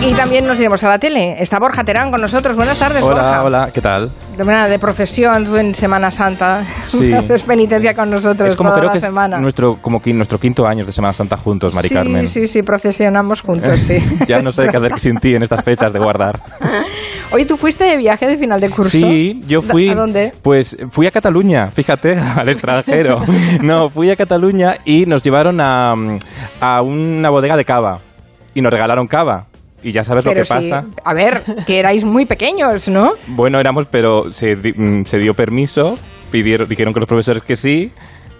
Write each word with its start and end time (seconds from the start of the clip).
Y 0.00 0.14
también 0.14 0.46
nos 0.46 0.58
iremos 0.58 0.82
a 0.84 0.88
la 0.88 0.98
tele. 0.98 1.36
Está 1.42 1.58
Borja 1.58 1.82
Terán 1.82 2.10
con 2.12 2.20
nosotros. 2.20 2.54
Buenas 2.56 2.78
tardes, 2.78 3.02
Hola, 3.02 3.14
Borja. 3.14 3.42
hola, 3.44 3.70
¿qué 3.74 3.80
tal? 3.80 4.10
De 4.36 4.44
manera 4.44 4.68
de 4.68 4.78
procesión 4.78 5.44
tú 5.44 5.56
en 5.56 5.74
Semana 5.74 6.10
Santa. 6.10 6.64
Sí. 6.88 7.12
Haces 7.12 7.42
penitencia 7.42 7.92
con 7.94 8.08
nosotros 8.10 8.48
Es 8.48 8.56
como 8.56 8.70
toda 8.70 8.80
creo 8.80 8.88
la 8.88 8.94
que 8.94 9.00
semana. 9.00 9.36
es 9.36 9.42
nuestro, 9.42 9.76
como 9.82 10.00
que 10.00 10.14
nuestro 10.14 10.38
quinto 10.38 10.66
año 10.66 10.86
de 10.86 10.92
Semana 10.92 11.12
Santa 11.12 11.36
juntos, 11.36 11.74
Mari 11.74 11.88
sí, 11.88 11.94
Carmen. 11.94 12.26
sí, 12.28 12.48
sí, 12.48 12.62
procesionamos 12.62 13.42
juntos, 13.42 13.78
sí. 13.80 13.98
ya 14.26 14.40
no 14.40 14.50
sé 14.52 14.68
qué 14.68 14.76
hacer 14.78 14.98
sin 14.98 15.16
ti 15.18 15.34
en 15.34 15.42
estas 15.42 15.62
fechas 15.62 15.92
de 15.92 15.98
guardar. 15.98 16.40
Oye, 17.32 17.44
¿tú 17.44 17.58
fuiste 17.58 17.84
de 17.84 17.96
viaje 17.98 18.26
de 18.26 18.38
final 18.38 18.58
de 18.60 18.70
curso? 18.70 18.88
Sí, 18.90 19.42
yo 19.46 19.60
fui. 19.60 19.90
¿A 19.90 19.94
dónde? 19.94 20.32
Pues 20.40 20.78
fui 20.90 21.06
a 21.06 21.10
Cataluña, 21.10 21.70
fíjate, 21.70 22.16
al 22.18 22.48
extranjero. 22.48 23.18
No, 23.60 23.90
fui 23.90 24.10
a 24.10 24.16
Cataluña 24.16 24.78
y 24.86 25.04
nos 25.04 25.22
llevaron 25.22 25.60
a, 25.60 25.92
a 26.60 26.80
una 26.82 27.28
bodega 27.28 27.56
de 27.58 27.66
cava. 27.66 28.00
Y 28.54 28.62
nos 28.62 28.72
regalaron 28.72 29.06
cava. 29.08 29.46
Y 29.82 29.92
ya 29.92 30.02
sabes 30.02 30.24
Pero 30.24 30.34
lo 30.34 30.40
que 30.40 30.44
sí, 30.46 30.70
pasa. 30.70 30.86
A 31.04 31.14
ver, 31.14 31.42
que 31.66 31.78
erais 31.78 32.04
muy 32.04 32.26
pequeños, 32.26 32.88
¿no? 32.88 33.12
Bueno, 33.28 33.60
éramos, 33.60 33.86
pero 33.90 34.30
se, 34.30 34.56
di- 34.56 34.72
mm, 34.72 35.04
se 35.04 35.18
dio 35.18 35.34
permiso, 35.34 35.94
pidieron, 36.32 36.68
dijeron 36.68 36.92
que 36.92 37.00
los 37.00 37.08
profesores 37.08 37.42
que 37.42 37.54
sí 37.56 37.92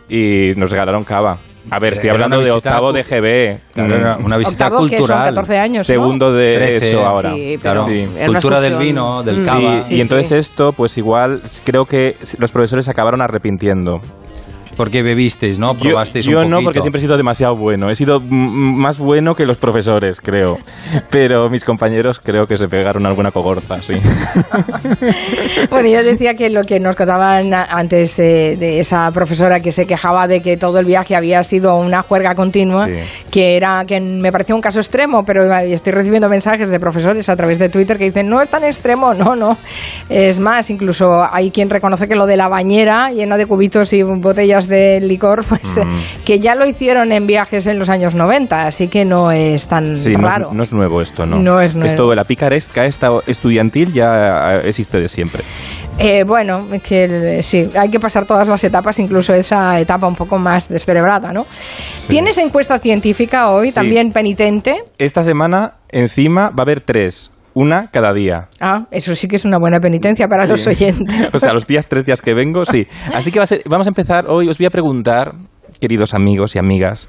y 0.08 0.52
nos 0.56 0.70
regalaron 0.70 1.04
cava. 1.04 1.38
A 1.70 1.78
ver, 1.78 1.92
estoy 1.92 2.08
hablando 2.08 2.40
de 2.40 2.50
octavo 2.50 2.92
de 2.94 3.02
GB. 3.02 3.60
Claro, 3.74 3.94
era 3.94 4.16
una 4.16 4.38
visita 4.38 4.68
Octavo, 4.68 4.86
que 4.86 4.96
son 4.96 5.06
cultural. 5.06 5.34
14 5.34 5.58
años, 5.58 5.78
¿no? 5.88 5.94
Segundo 5.94 6.32
de 6.32 6.76
eso 6.78 7.04
ahora. 7.04 7.34
Sí, 7.34 7.58
una 7.62 8.26
Cultura 8.26 8.60
del 8.62 8.78
vino, 8.78 9.22
del 9.22 9.42
Mm. 9.42 9.44
cava. 9.44 9.84
Sí, 9.84 9.96
y 9.96 10.00
entonces 10.00 10.32
esto, 10.32 10.72
pues 10.72 10.96
igual, 10.96 11.42
creo 11.64 11.84
que 11.84 12.16
los 12.38 12.52
profesores 12.52 12.86
se 12.86 12.90
acabaron 12.90 13.20
arrepintiendo. 13.20 14.00
Porque 14.78 15.02
bebisteis, 15.02 15.58
¿no? 15.58 15.74
Yo, 15.74 15.90
Probasteis 15.90 16.24
yo 16.24 16.40
un 16.40 16.48
no, 16.48 16.56
poquito. 16.56 16.64
porque 16.68 16.80
siempre 16.80 17.00
he 17.00 17.02
sido 17.02 17.16
demasiado 17.18 17.54
bueno. 17.56 17.90
He 17.90 17.94
sido 17.96 18.18
más 18.20 18.96
bueno 18.98 19.34
que 19.34 19.44
los 19.44 19.58
profesores, 19.58 20.20
creo. 20.22 20.56
Pero 21.10 21.50
mis 21.50 21.64
compañeros 21.64 22.18
creo 22.24 22.46
que 22.46 22.56
se 22.56 22.66
pegaron 22.68 23.04
alguna 23.04 23.30
cogorza, 23.30 23.82
sí. 23.82 23.94
Bueno, 25.70 25.88
yo 25.88 26.02
decía 26.02 26.34
que 26.34 26.48
lo 26.50 26.62
que 26.62 26.80
nos 26.80 26.96
contaban 26.96 27.52
a- 27.52 27.64
antes 27.64 28.18
eh, 28.18 28.56
de 28.58 28.80
esa 28.80 29.10
profesora 29.10 29.60
que 29.60 29.72
se 29.72 29.86
quejaba 29.86 30.26
de 30.28 30.40
que 30.40 30.56
todo 30.56 30.78
el 30.78 30.86
viaje 30.86 31.16
había 31.16 31.42
sido 31.44 31.76
una 31.76 32.02
juerga 32.02 32.34
continua, 32.34 32.86
Sí. 32.86 32.92
que 33.30 33.56
era 33.56 33.84
que 33.86 34.00
me 34.00 34.30
parecía 34.32 34.54
un 34.54 34.60
caso 34.60 34.78
extremo, 34.80 35.24
pero 35.24 35.52
estoy 35.58 35.92
recibiendo 35.92 36.28
mensajes 36.28 36.70
de 36.70 36.78
profesores 36.80 37.28
a 37.28 37.36
través 37.36 37.58
de 37.58 37.68
Twitter 37.68 37.98
que 37.98 38.04
dicen 38.04 38.28
no 38.28 38.40
es 38.40 38.48
tan 38.48 38.62
extremo, 38.64 39.12
no, 39.14 39.34
no. 39.34 39.58
Es 40.08 40.38
más, 40.38 40.70
incluso 40.70 41.24
hay 41.30 41.50
quien 41.50 41.68
reconoce 41.68 42.06
que 42.06 42.14
lo 42.14 42.26
de 42.26 42.36
la 42.36 42.48
bañera 42.48 43.10
llena 43.10 43.36
de 43.36 43.46
cubitos 43.46 43.92
y 43.92 44.02
botellas 44.02 44.67
de 44.68 45.00
licor, 45.00 45.44
pues 45.48 45.76
eh, 45.76 45.84
Mm. 45.84 46.24
que 46.24 46.38
ya 46.40 46.54
lo 46.54 46.66
hicieron 46.66 47.12
en 47.12 47.26
viajes 47.26 47.66
en 47.66 47.78
los 47.78 47.88
años 47.88 48.14
90, 48.14 48.66
así 48.66 48.88
que 48.88 49.04
no 49.04 49.30
es 49.32 49.66
tan 49.66 49.96
Sí, 49.96 50.16
no 50.16 50.28
raro. 50.28 50.48
es, 50.50 50.54
no 50.54 50.62
es 50.62 50.72
nuevo 50.72 51.00
esto, 51.00 51.26
¿no? 51.26 51.38
No 51.38 51.60
es 51.60 51.74
nuevo. 51.74 51.90
Esto 51.90 52.08
de 52.10 52.16
la 52.16 52.24
picaresca 52.24 52.84
esta 52.84 53.10
estudiantil 53.26 53.92
ya 53.92 54.52
eh, 54.62 54.68
existe 54.68 54.98
de 54.98 55.08
siempre. 55.08 55.42
Eh, 55.98 56.24
bueno, 56.24 56.66
que 56.82 57.04
el- 57.04 57.42
sí, 57.42 57.68
hay 57.76 57.90
que 57.90 57.98
pasar 57.98 58.24
todas 58.24 58.46
las 58.48 58.62
etapas, 58.62 58.98
incluso 58.98 59.32
esa 59.34 59.80
etapa 59.80 60.06
un 60.06 60.14
poco 60.14 60.38
más 60.38 60.68
descerebrada, 60.68 61.32
¿no? 61.32 61.46
¿Tienes 62.08 62.38
encuesta 62.38 62.78
científica 62.78 63.50
hoy, 63.50 63.68
Sí. 63.68 63.74
también 63.74 64.12
penitente? 64.12 64.76
Esta 64.98 65.22
semana, 65.22 65.74
encima, 65.90 66.50
va 66.50 66.58
a 66.58 66.62
haber 66.62 66.80
tres. 66.80 67.30
Una 67.60 67.88
cada 67.90 68.12
día. 68.12 68.48
Ah, 68.60 68.86
eso 68.92 69.14
sí 69.16 69.26
que 69.26 69.34
es 69.36 69.44
una 69.44 69.58
buena 69.58 69.80
penitencia 69.80 70.28
para 70.28 70.44
Sí. 70.46 70.52
los 70.52 70.66
oyentes. 70.66 71.28
o 71.34 71.38
sea, 71.40 71.52
los 71.52 71.66
días, 71.66 71.88
tres 71.88 72.04
días 72.06 72.20
que 72.22 72.32
vengo, 72.34 72.64
sí. 72.64 72.86
Así 73.12 73.32
que 73.32 73.40
va 73.40 73.44
a 73.44 73.46
ser- 73.46 73.62
vamos 73.68 73.86
a 73.86 73.90
empezar 73.90 74.26
hoy. 74.28 74.48
Os 74.48 74.58
voy 74.58 74.66
a 74.66 74.70
preguntar, 74.70 75.32
queridos 75.80 76.14
amigos 76.14 76.54
y 76.54 76.60
amigas, 76.60 77.08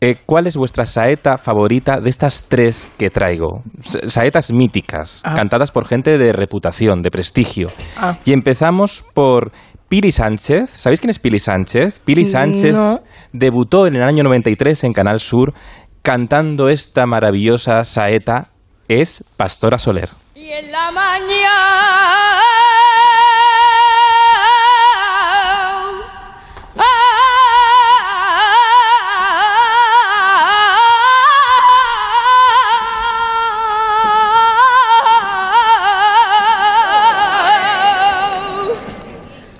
eh, 0.00 0.16
¿cuál 0.24 0.46
es 0.46 0.56
vuestra 0.56 0.86
saeta 0.86 1.36
favorita 1.36 2.00
de 2.00 2.08
estas 2.08 2.46
tres 2.48 2.90
que 2.98 3.10
traigo? 3.10 3.62
Sa- 3.82 4.08
Saetas 4.08 4.50
míticas, 4.50 5.20
Ah. 5.26 5.34
cantadas 5.34 5.70
por 5.72 5.84
gente 5.84 6.16
de 6.16 6.32
reputación, 6.32 7.02
de 7.02 7.10
prestigio. 7.10 7.68
Ah. 7.98 8.16
Y 8.24 8.32
empezamos 8.32 9.04
por 9.12 9.52
Pili 9.90 10.10
Sánchez. 10.12 10.70
¿Sabéis 10.70 11.00
quién 11.00 11.10
es 11.10 11.18
Pili 11.18 11.38
Sánchez? 11.40 11.98
Pili 12.04 12.24
Sánchez 12.24 12.74
No. 12.74 13.00
debutó 13.32 13.86
en 13.86 13.96
el 13.96 14.04
año 14.04 14.22
93 14.22 14.84
en 14.84 14.92
Canal 14.94 15.20
Sur 15.20 15.52
cantando 16.00 16.68
esta 16.70 17.04
maravillosa 17.06 17.84
saeta. 17.84 18.49
Es 18.90 19.22
Pastora 19.36 19.78
Soler. 19.78 20.10
Y 20.34 20.50
en 20.50 20.72
la 20.72 20.90
mañana 20.90 22.40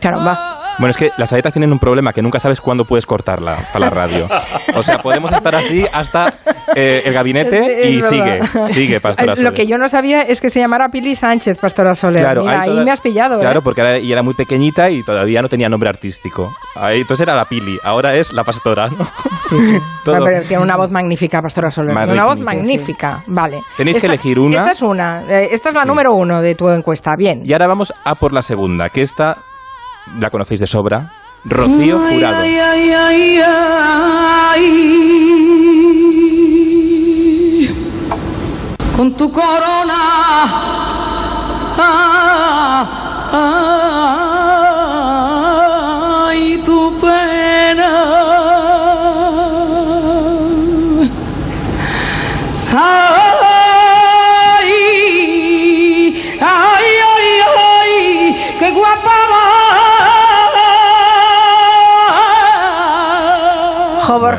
Caramba. 0.00 0.49
Bueno, 0.80 0.90
es 0.90 0.96
que 0.96 1.10
las 1.18 1.30
saetas 1.30 1.52
tienen 1.52 1.70
un 1.72 1.78
problema, 1.78 2.12
que 2.12 2.22
nunca 2.22 2.40
sabes 2.40 2.60
cuándo 2.60 2.84
puedes 2.84 3.06
cortarla 3.06 3.56
para 3.72 3.86
la 3.86 3.90
radio. 3.90 4.28
O 4.74 4.82
sea, 4.82 4.98
podemos 4.98 5.30
estar 5.30 5.54
así 5.54 5.84
hasta 5.92 6.32
eh, 6.74 7.02
el 7.04 7.12
gabinete 7.12 7.82
Sí, 7.82 7.88
y 7.88 8.00
sigue, 8.02 8.40
sigue 8.70 9.00
Pastora 9.00 9.26
Lo 9.32 9.36
Soler. 9.36 9.52
que 9.52 9.66
yo 9.66 9.76
no 9.78 9.88
sabía 9.88 10.22
es 10.22 10.40
que 10.40 10.48
se 10.50 10.58
llamara 10.60 10.88
Pili 10.88 11.14
Sánchez, 11.14 11.58
Pastora 11.58 11.94
Soler. 11.94 12.22
Claro, 12.22 12.42
Mira, 12.42 12.62
ahí 12.62 12.70
toda- 12.70 12.84
me 12.84 12.90
has 12.90 13.00
pillado. 13.00 13.36
¿eh? 13.36 13.40
Claro, 13.40 13.62
porque 13.62 13.80
era, 13.82 13.98
y 13.98 14.10
era 14.10 14.22
muy 14.22 14.34
pequeñita 14.34 14.90
y 14.90 15.02
todavía 15.02 15.42
no 15.42 15.48
tenía 15.48 15.68
nombre 15.68 15.88
artístico. 15.90 16.50
Ahí, 16.74 17.00
entonces 17.02 17.24
era 17.24 17.34
la 17.36 17.44
Pili, 17.44 17.78
ahora 17.84 18.14
es 18.16 18.32
la 18.32 18.42
Pastora, 18.44 18.88
¿no? 18.88 19.06
Todo. 20.04 20.16
Ah, 20.16 20.20
pero 20.24 20.42
tiene 20.44 20.62
una 20.62 20.76
voz 20.76 20.90
magnífica, 20.90 21.42
Pastora 21.42 21.70
Soler. 21.70 21.92
Magnífica, 21.94 22.22
una 22.24 22.30
voz 22.32 22.38
sí. 22.38 22.44
magnífica. 22.44 23.22
Vale. 23.26 23.60
Tenéis 23.76 23.98
que 23.98 24.06
elegir 24.06 24.38
una. 24.38 24.56
Esta 24.58 24.72
es 24.72 24.82
una. 24.82 25.20
eh, 25.28 25.48
Esta 25.52 25.68
es 25.70 25.74
la 25.74 25.82
Sí. 25.82 25.88
número 25.88 26.14
uno 26.14 26.40
de 26.40 26.54
tu 26.54 26.68
encuesta. 26.70 27.16
Bien. 27.16 27.42
Y 27.44 27.52
ahora 27.52 27.66
vamos 27.66 27.92
a 28.04 28.14
por 28.14 28.32
la 28.32 28.42
segunda, 28.42 28.88
que 28.88 29.02
esta 29.02 29.36
la 30.18 30.30
conocéis 30.30 30.60
de 30.60 30.66
sobra. 30.66 31.12
Rocío 31.44 31.98
Jurado. 31.98 32.44
Con 38.96 39.14
tu 39.16 39.32
corona 39.32 40.10
y 43.32 44.19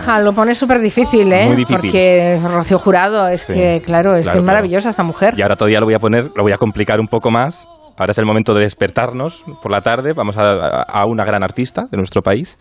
Borja, 0.05 0.21
lo 0.21 0.33
pone 0.33 0.55
súper 0.55 0.79
difícil, 0.81 1.31
¿eh? 1.31 1.45
Muy 1.47 1.55
difícil. 1.55 1.77
Porque 1.81 2.39
Rocío 2.43 2.79
Jurado, 2.79 3.27
es 3.27 3.41
Sí, 3.43 3.53
que, 3.53 3.81
claro, 3.81 3.81
es 3.81 3.85
claro, 3.85 4.13
que 4.15 4.19
es 4.19 4.25
claro. 4.27 4.43
maravillosa 4.43 4.89
esta 4.89 5.03
mujer. 5.03 5.33
Y 5.37 5.41
ahora 5.41 5.55
todavía 5.55 5.79
lo 5.79 5.85
voy 5.85 5.93
a 5.95 5.99
poner, 5.99 6.25
lo 6.35 6.43
voy 6.43 6.51
a 6.53 6.57
complicar 6.57 6.99
un 6.99 7.07
poco 7.07 7.29
más. 7.31 7.67
Ahora 7.97 8.11
es 8.11 8.17
el 8.17 8.25
momento 8.25 8.53
de 8.53 8.61
despertarnos 8.61 9.43
por 9.61 9.71
la 9.71 9.81
tarde. 9.81 10.13
Vamos 10.15 10.37
a, 10.37 10.83
a 10.87 11.05
una 11.05 11.23
gran 11.23 11.43
artista 11.43 11.83
de 11.91 11.97
nuestro 11.97 12.21
país. 12.21 12.57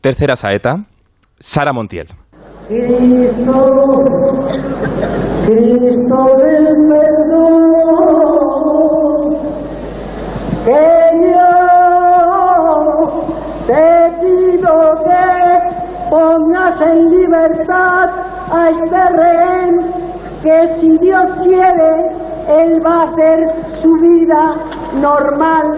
Tercera 0.00 0.36
saeta, 0.36 0.76
Sara 1.38 1.72
Montiel. 1.72 2.06
Cristo, 2.66 3.52
Cristo 5.46 6.18
del 6.42 6.66
perdón, 6.88 7.62
que 10.66 10.97
en 16.80 17.10
libertad 17.10 18.06
a 18.52 18.70
este 18.70 18.96
rehén, 19.16 19.78
que 20.42 20.74
si 20.76 20.98
Dios 20.98 21.32
quiere, 21.42 22.06
él 22.48 22.78
va 22.84 23.00
a 23.00 23.04
hacer 23.04 23.52
su 23.80 23.90
vida 23.94 24.52
normal, 25.00 25.72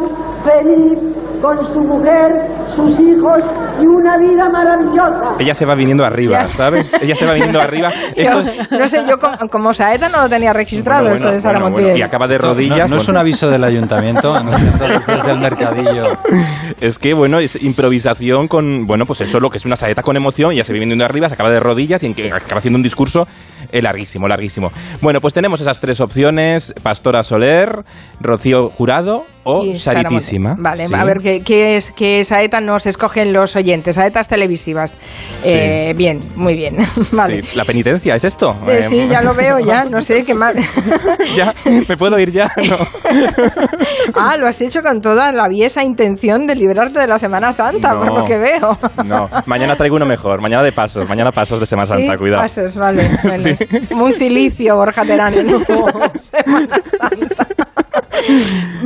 feliz, 0.45 0.99
con 1.41 1.57
su 1.65 1.81
mujer, 1.81 2.39
sus 2.75 2.91
hijos 3.01 3.39
y 3.81 3.87
una 3.87 4.17
vida 4.19 4.49
maravillosa. 4.53 5.33
Ella 5.39 5.55
se 5.55 5.65
va 5.67 5.75
viniendo 5.75 6.05
arriba. 6.05 6.49
¿sabes? 6.49 6.93
Ella 7.01 7.15
se 7.17 7.27
va 7.27 7.33
viniendo 7.35 7.61
arriba. 7.61 7.91
Yo, 8.17 8.23
Esto 8.23 8.39
es- 8.41 8.71
no 8.71 8.89
sé, 8.89 9.05
yo 9.09 9.19
como, 9.19 9.37
como 9.51 9.73
Saeta 9.73 10.09
no 10.09 10.23
lo 10.23 10.29
tenía 10.29 10.53
registrado 10.53 11.03
Bueno, 11.03 11.15
esto 11.15 11.25
bueno, 11.25 11.35
de 11.37 11.41
Sara 11.41 11.53
bueno, 11.59 11.67
Montiel. 11.67 11.87
bueno. 11.91 11.99
Y 11.99 12.03
acaba 12.03 12.27
de 12.29 12.37
No, 12.39 12.43
rodillas. 12.49 12.91
no 12.91 12.97
es 12.97 13.09
un 13.09 13.17
aviso 13.17 13.51
del 13.51 13.65
ayuntamiento, 13.65 14.43
no 14.43 14.53
es 14.57 15.25
del 15.25 15.39
mercadillo. 15.41 16.05
Es 16.81 16.99
que, 16.99 17.13
bueno, 17.15 17.39
es 17.41 17.63
improvisación 17.63 18.49
con, 18.49 18.87
bueno, 18.87 19.05
pues 19.05 19.21
eso, 19.21 19.39
lo 19.39 19.51
que 19.51 19.59
es 19.59 19.67
una 19.67 19.77
saeta 19.77 20.03
con 20.03 20.17
emoción, 20.17 20.53
y 20.53 20.57
ya 20.57 20.65
se 20.65 20.73
viene 20.73 20.95
de 20.97 21.05
arriba, 21.05 21.29
se 21.29 21.35
acaba 21.35 21.51
de 21.51 21.61
rodillas 21.61 22.03
y 22.03 22.07
en 22.07 22.15
que 22.15 22.29
acaba 22.33 22.59
haciendo 22.59 22.79
un 22.79 22.83
discurso 22.83 23.27
eh, 23.71 23.83
larguísimo, 23.83 24.27
larguísimo. 24.29 24.71
Bueno, 25.03 25.21
pues 25.21 25.35
tenemos 25.35 25.61
esas 25.61 25.79
tres 25.81 26.01
opciones, 26.01 26.73
Pastora 26.83 27.23
Soler, 27.23 27.85
Rocío 28.21 28.71
Jurado 28.71 29.25
O 29.45 29.75
Saritísima. 29.75 30.55
Vale, 30.59 30.87
sí. 30.87 30.95
a 30.95 31.05
ver, 31.05 31.19
¿qué, 31.19 31.43
qué 31.43 31.77
es, 31.77 31.91
qué 31.93 32.25
saeta 32.25 32.60
nos 32.61 32.87
escogen 32.87 33.33
los 33.33 33.57
oyentes? 33.57 33.97
Saetas 33.97 34.29
televisivas. 34.29 34.97
Sí. 35.37 35.51
Eh, 35.53 35.95
bien, 35.97 36.21
muy 36.37 36.55
bien. 36.55 36.77
vale. 37.13 37.43
Sí, 37.43 37.49
la 37.57 37.65
penitencia, 37.65 38.15
¿es 38.15 38.25
esto? 38.25 38.57
Eh, 38.67 38.81
Eh, 38.81 38.87
sí, 38.89 39.09
ya 39.09 39.23
lo 39.23 39.35
veo, 39.35 39.59
ya, 39.59 39.85
no 39.85 40.01
sé 40.03 40.25
qué 40.25 40.35
más. 40.35 40.55
¿Ya? 41.35 41.55
¿Me 41.89 41.97
puedo 41.97 42.19
ir 42.19 42.31
ya? 42.31 42.51
No. 42.69 42.77
ah, 44.15 44.37
lo 44.37 44.47
has 44.49 44.61
hecho 44.61 44.83
con 44.83 45.01
toda 45.01 45.33
la 45.33 45.49
viesa 45.49 45.83
intención 45.83 46.47
de 46.47 46.55
librarte 46.55 46.99
de 47.01 47.07
la 47.07 47.19
Semana 47.19 47.53
Santa, 47.53 47.95
por 47.99 48.15
lo 48.21 48.25
que 48.27 48.39
veo. 48.39 48.79
No, 49.05 49.29
mañana 49.47 49.77
traigo 49.77 49.97
uno 49.97 50.07
mejor, 50.07 50.41
mañana 50.41 50.63
de 50.63 50.73
pasos, 50.73 51.09
mañana 51.09 51.33
pasos 51.33 51.61
de 51.61 51.67
Semana 51.67 51.87
Santa, 51.87 52.13
Sí, 52.13 52.19
cuidado. 52.19 52.43
pasos, 52.43 52.75
vale. 52.77 53.09
Bueno, 53.23 53.45
Sí. 53.59 53.95
Muy 53.95 54.13
cilicio, 54.13 54.77
Borja 54.77 55.05
Terán, 55.05 55.35
en 55.35 55.49
Semana 55.67 56.11
Santa. 56.21 56.81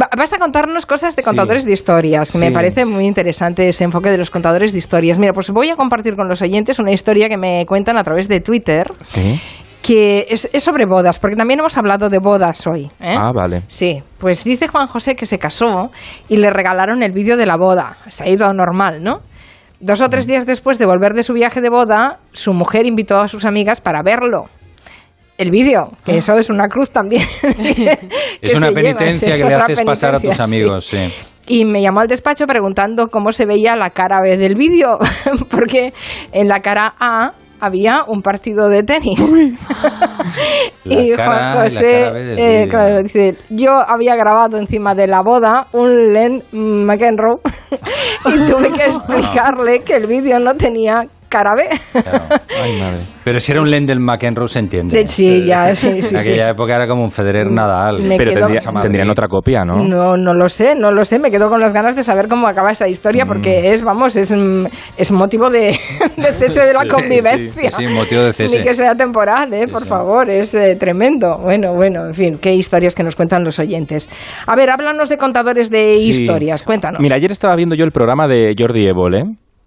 Va- 0.00 0.08
Vas 0.17 0.32
a 0.32 0.38
contarnos 0.38 0.87
cosas 0.87 1.14
de 1.17 1.23
Sí. 1.23 1.26
contadores 1.29 1.64
de 1.64 1.73
historias, 1.73 2.31
que 2.32 2.38
me 2.38 2.50
parece 2.50 2.85
muy 2.85 3.06
interesante 3.06 3.69
ese 3.69 3.85
enfoque 3.85 4.11
de 4.11 4.19
los 4.19 4.31
contadores 4.31 4.73
de 4.73 4.79
historias. 4.79 5.19
Mira, 5.19 5.32
pues 5.32 5.50
voy 5.50 5.70
a 5.70 5.76
compartir 5.76 6.17
con 6.17 6.29
los 6.29 6.43
oyentes 6.43 6.79
una 6.79 6.93
historia 6.93 7.29
que 7.29 7.37
me 7.37 7.64
cuentan 7.67 7.96
a 7.96 8.05
través 8.05 8.29
de 8.29 8.41
Twitter, 8.41 8.91
Sí. 9.02 9.41
que 9.82 10.26
es, 10.31 10.49
es 10.52 10.64
sobre 10.64 10.87
bodas, 10.87 11.19
porque 11.19 11.37
también 11.37 11.61
hemos 11.61 11.76
hablado 11.76 12.08
de 12.08 12.19
bodas 12.19 12.67
hoy. 12.67 12.91
¿eh? 13.00 13.14
Ah, 13.19 13.32
vale. 13.35 13.62
Sí, 13.69 14.02
pues 14.19 14.43
dice 14.44 14.67
Juan 14.69 14.87
José 14.87 15.14
que 15.14 15.26
se 15.26 15.38
casó 15.38 15.91
y 16.29 16.37
le 16.38 16.50
regalaron 16.50 17.02
el 17.02 17.12
vídeo 17.12 17.37
de 17.37 17.47
la 17.47 17.56
boda. 17.56 17.99
Está 18.06 18.25
ahí 18.25 18.37
todo 18.37 18.52
normal, 18.55 19.02
¿no? 19.02 19.20
Dos 19.81 20.00
o 20.00 20.08
tres 20.08 20.26
días 20.26 20.47
después 20.47 20.79
de 20.79 20.87
volver 20.87 21.12
de 21.12 21.23
su 21.25 21.35
viaje 21.35 21.61
de 21.61 21.69
boda, 21.69 22.19
su 22.32 22.55
mujer 22.55 22.87
invitó 22.87 23.20
a 23.20 23.29
sus 23.29 23.44
amigas 23.44 23.82
para 23.82 24.00
verlo. 24.02 24.47
El 25.37 25.51
vídeo, 25.51 25.91
que 26.05 26.19
eso 26.19 26.39
es 26.39 26.49
una 26.49 26.69
cruz 26.69 26.91
también. 26.91 27.27
Es 28.41 28.55
una 28.55 28.69
lleva, 28.69 28.83
penitencia 28.83 29.35
es 29.35 29.43
que 29.43 29.49
le 29.49 29.55
haces 29.55 29.81
pasar 29.83 30.15
a 30.15 30.21
tus 30.21 30.37
sí. 30.37 30.43
amigos, 30.43 30.87
sí. 30.87 31.13
Y 31.47 31.65
me 31.65 31.83
llamó 31.83 32.01
al 32.01 32.09
despacho 32.09 32.47
preguntando 32.47 33.09
cómo 33.09 33.33
se 33.33 33.45
veía 33.45 33.77
la 33.77 33.91
cara 33.91 34.21
B 34.23 34.37
del 34.37 34.55
vídeo, 34.55 34.99
porque 35.51 35.93
en 36.33 36.49
la 36.49 36.61
cara 36.61 36.95
A 36.99 37.33
había 37.61 38.05
un 38.07 38.23
partido 38.23 38.69
de 38.69 38.83
tenis. 38.83 39.19
Y 40.85 41.13
Juan 41.15 41.63
José 41.63 42.11
eh, 42.37 42.67
claro, 42.69 43.03
dice, 43.03 43.37
yo 43.49 43.73
había 43.73 44.17
grabado 44.17 44.59
encima 44.59 44.95
de 44.95 45.07
la 45.07 45.23
boda 45.23 45.69
un 45.73 46.13
Len 46.13 46.43
McEnroe 46.53 47.41
y 48.27 48.51
tuve 48.51 48.71
que 48.73 48.85
explicarle 48.85 49.81
que 49.81 49.97
el 49.97 50.07
vídeo 50.07 50.39
no 50.41 50.55
tenía 50.55 51.03
cara 51.35 51.55
B. 51.57 51.65
Claro. 52.03 52.25
Ay, 52.63 52.79
madre. 52.81 52.99
Pero 53.25 53.41
si 53.41 53.51
era 53.53 53.61
un 53.63 53.71
Len 53.71 53.87
del 53.87 53.99
McEnroe, 54.01 54.47
se 54.49 54.59
entiende. 54.61 54.97
De- 54.99 55.07
sí, 55.09 55.45
ya, 55.45 55.75
sí, 55.75 56.01
sí, 56.03 56.09
En 56.15 56.17
aquella 56.21 56.45
sí. 56.45 56.51
época 56.53 56.77
era 56.77 56.87
como 56.87 57.03
un 57.03 57.11
Federer 57.11 57.51
Nadal. 57.51 58.01
Me 58.03 58.17
Pero 58.17 58.33
tendría- 58.35 58.61
tendrían 58.83 59.11
otra 59.11 59.27
copia, 59.29 59.65
¿no? 59.65 59.83
No, 59.83 60.17
no 60.17 60.35
lo 60.35 60.49
sé, 60.49 60.75
no 60.75 60.93
lo 60.93 61.05
sé. 61.05 61.19
Me 61.19 61.31
quedo 61.31 61.49
con 61.49 61.61
las 61.61 61.73
ganas 61.73 61.97
de 61.97 62.03
saber 62.05 62.29
cómo 62.29 62.47
acaba 62.47 62.71
esa 62.71 62.87
historia 62.87 63.25
porque 63.27 63.73
es, 63.73 63.83
vamos, 63.83 64.15
es, 64.17 64.31
mm, 64.31 64.67
es 64.97 65.11
motivo 65.11 65.51
de, 65.51 65.77
de 66.17 66.33
cese 66.39 66.61
de 66.61 66.73
la 66.75 66.85
convivencia. 66.89 67.71
sí, 67.73 67.87
sí, 67.87 67.93
motivo 67.93 68.23
de 68.23 68.33
cese. 68.33 68.59
Ni 68.59 68.63
que 68.65 68.75
sea 68.75 68.95
temporal, 68.95 69.53
¿eh? 69.55 69.67
Por 69.67 69.83
sí. 69.83 69.89
favor, 69.89 70.31
es 70.31 70.55
eh, 70.55 70.77
tremendo. 70.79 71.39
Bueno, 71.39 71.75
bueno, 71.75 72.07
en 72.07 72.15
fin, 72.15 72.39
qué 72.41 72.55
historias 72.55 72.95
que 72.95 73.03
nos 73.03 73.17
cuentan 73.17 73.43
los 73.43 73.59
oyentes. 73.59 74.09
A 74.47 74.55
ver, 74.55 74.71
háblanos 74.71 75.09
de 75.09 75.17
contadores 75.17 75.71
de 75.71 75.91
Sí. 75.99 76.23
historias, 76.23 76.63
cuéntanos. 76.63 77.01
Mira, 77.01 77.17
ayer 77.17 77.33
estaba 77.33 77.57
viendo 77.57 77.75
yo 77.75 77.85
el 77.85 77.93
programa 77.93 78.29
de 78.29 78.55
Jordi 78.59 78.87
Évole, 78.87 79.25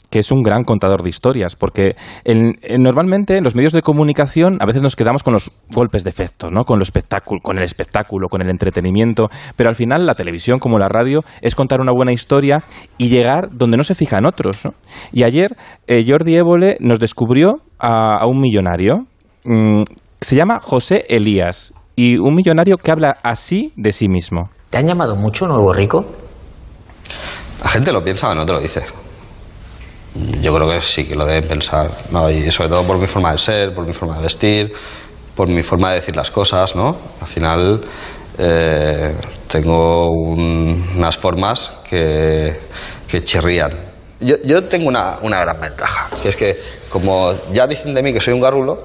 que 0.10 0.20
es 0.20 0.32
un 0.32 0.42
gran 0.42 0.64
contador 0.64 1.04
de 1.04 1.10
historias, 1.10 1.56
porque 1.56 1.96
en- 2.24 2.58
en- 2.62 2.82
normalmente 2.82 3.38
en 3.38 3.44
los 3.44 3.56
medios 3.56 3.74
de 3.74 3.82
comunicación 3.82 4.58
a 4.62 4.66
veces 4.66 4.82
nos 4.82 4.96
quedamos 4.96 5.24
con 5.24 5.34
los 5.34 5.52
golpes 5.74 6.04
de 6.04 6.10
efecto, 6.10 6.48
¿no? 6.50 6.64
con, 6.64 6.80
lo 6.80 6.84
espectáculo, 6.84 7.42
con 7.44 7.58
el 7.58 7.64
espectáculo, 7.64 8.28
con 8.30 8.42
el 8.42 8.50
entretenimiento, 8.50 9.28
pero 9.56 9.70
al 9.70 9.76
final 9.76 10.06
la 10.06 10.16
televisión 10.16 10.60
como 10.60 10.80
la 10.80 10.88
radio 10.90 11.22
es 11.42 11.56
contar 11.56 11.82
una 11.82 11.92
buena 11.92 12.14
historia 12.14 12.64
y 12.98 13.10
llegar 13.10 13.50
donde 13.52 13.78
no 13.78 13.84
se 13.84 13.96
fijan 13.96 14.26
otros. 14.26 14.66
¿no? 14.66 14.72
Y 15.12 15.24
ayer 15.24 15.56
eh, 15.88 16.06
Jordi 16.08 16.36
Évole 16.36 16.78
nos 16.80 17.00
descubrió 17.00 17.56
a, 17.80 18.18
a 18.22 18.28
un 18.28 18.40
millonario, 18.40 19.06
mm, 19.44 19.84
se 20.22 20.36
llama 20.36 20.60
José 20.62 21.06
Elías, 21.10 21.74
y 21.96 22.18
un 22.18 22.36
millonario 22.36 22.78
que 22.78 22.92
habla 22.92 23.18
así 23.24 23.74
de 23.76 23.92
sí 23.92 24.08
mismo. 24.08 24.50
¿Te 24.70 24.78
han 24.78 24.86
llamado 24.88 25.16
mucho 25.16 25.48
nuevo 25.48 25.74
rico? 25.74 26.06
La 27.64 27.70
gente 27.70 27.92
lo 27.92 28.04
piensa 28.04 28.30
o 28.30 28.36
no 28.36 28.46
te 28.46 28.54
lo 28.54 28.60
dice. 28.60 28.82
Yo 30.42 30.54
creo 30.56 30.70
que 30.70 30.82
sí 30.82 31.06
que 31.08 31.16
lo 31.16 31.26
deben 31.26 31.48
pensar, 31.48 31.92
¿no? 32.12 32.30
Y 32.30 32.52
sobre 32.52 32.70
todo 32.70 32.84
por 32.84 32.98
mi 32.98 33.08
forma 33.08 33.32
de 33.32 33.38
ser, 33.38 33.74
por 33.74 33.86
mi 33.86 33.94
forma 33.94 34.16
de 34.18 34.24
vestir, 34.24 34.74
por 35.36 35.48
mi 35.50 35.62
forma 35.64 35.90
de 35.92 35.96
decir 36.00 36.16
las 36.16 36.32
cosas, 36.32 36.76
¿no? 36.76 36.96
Al 37.22 37.28
final 37.28 37.82
eh, 38.40 39.14
tengo 39.48 40.10
un- 40.12 40.86
unas 40.96 41.18
formas 41.18 41.72
que, 41.90 42.60
que 43.08 43.24
chirrían. 43.24 43.72
Yo, 44.20 44.36
yo 44.44 44.64
tengo 44.64 44.88
una, 44.88 45.18
una 45.22 45.40
gran 45.42 45.60
ventaja, 45.62 46.10
que 46.22 46.30
es 46.30 46.36
que 46.36 46.58
como 46.90 47.34
ya 47.54 47.68
dicen 47.68 47.94
de 47.94 48.02
mí 48.02 48.14
que 48.14 48.22
soy 48.22 48.34
un 48.34 48.42
garrulo, 48.42 48.82